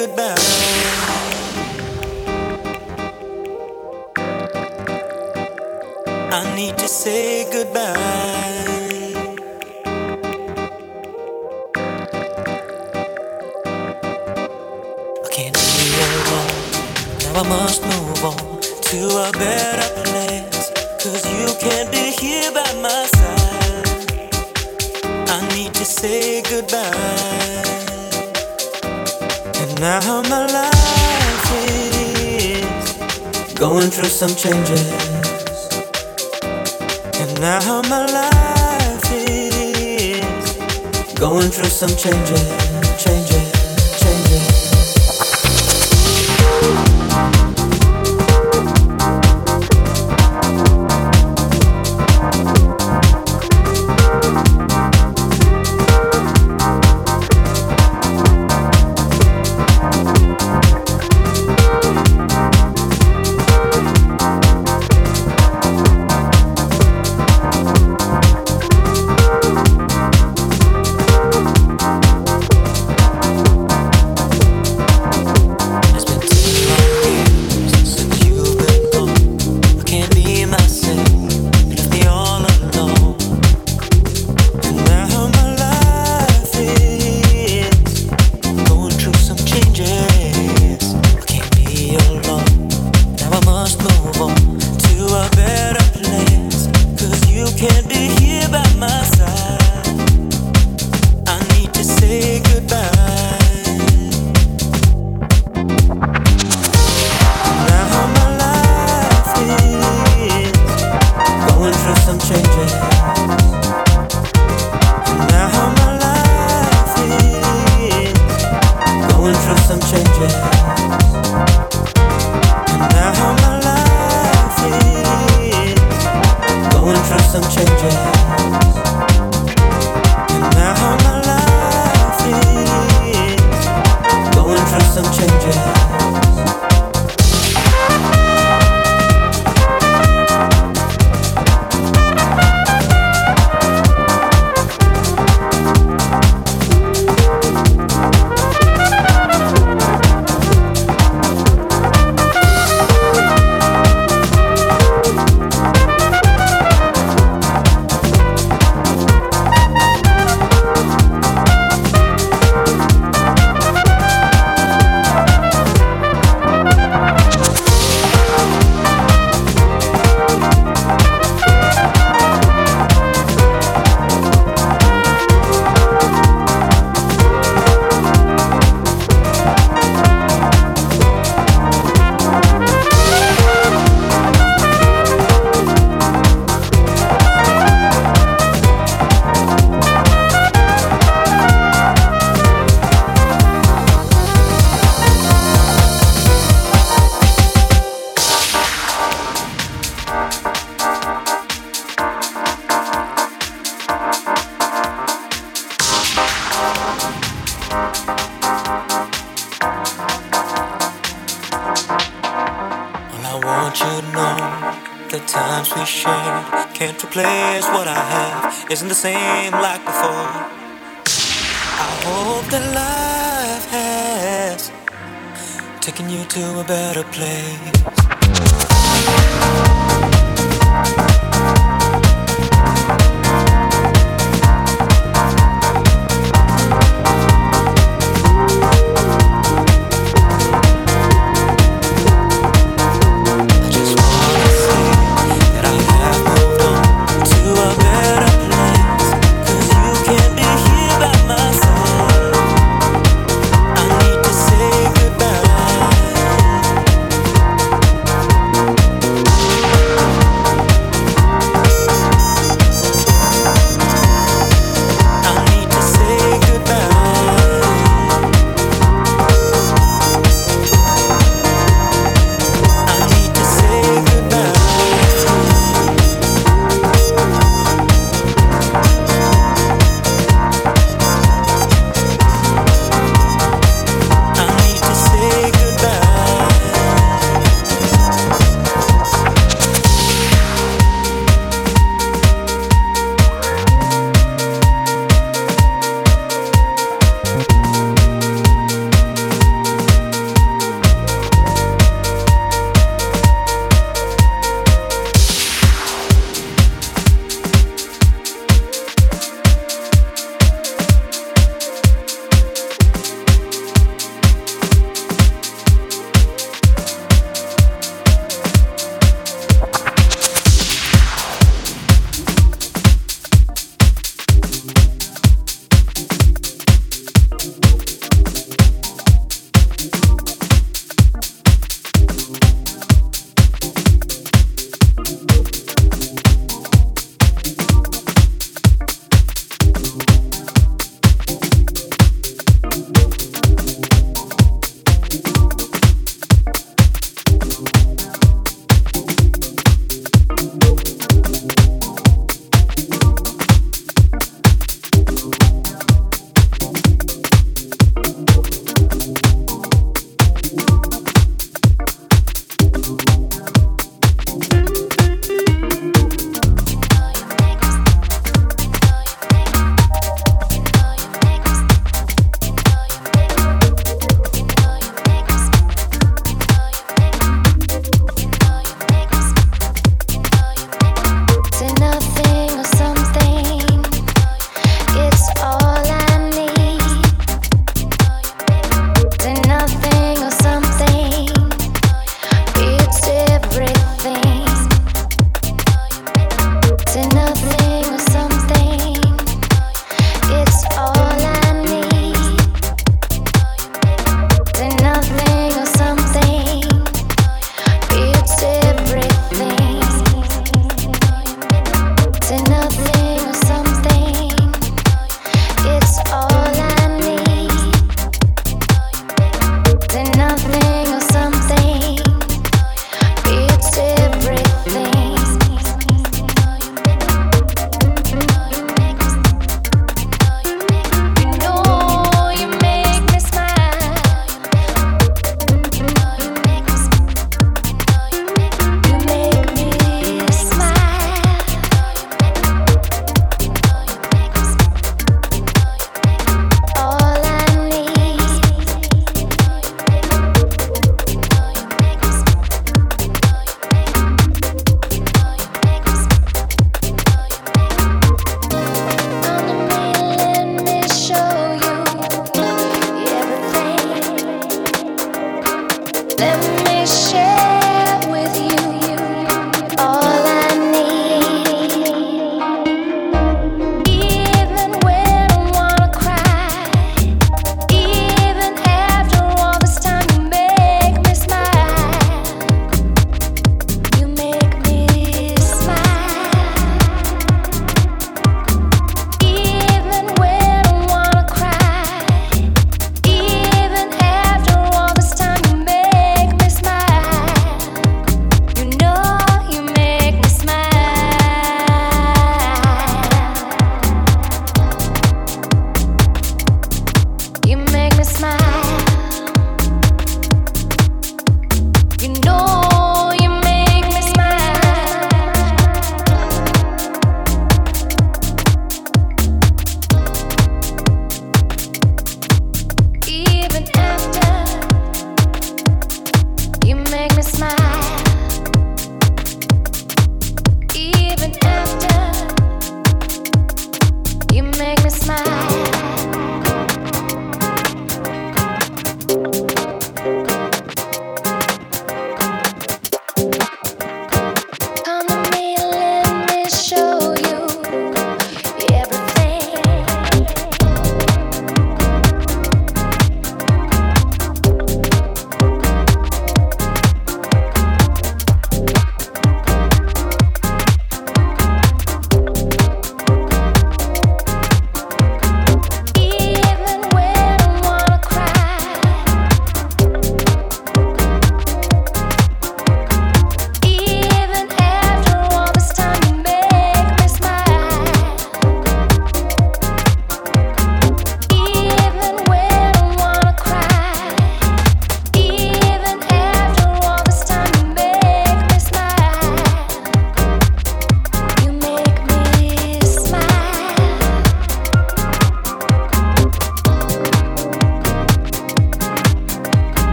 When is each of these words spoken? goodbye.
goodbye. 0.00 0.39